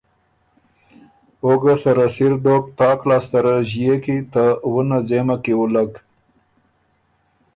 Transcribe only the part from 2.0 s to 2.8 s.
سِر دوک